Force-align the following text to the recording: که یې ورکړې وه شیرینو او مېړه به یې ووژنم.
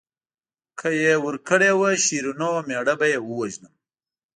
که 0.79 0.87
یې 1.01 1.13
ورکړې 1.25 1.71
وه 1.79 1.89
شیرینو 2.03 2.47
او 2.53 2.63
مېړه 2.67 2.93
به 2.99 3.05
یې 3.13 3.19
ووژنم. 3.23 3.73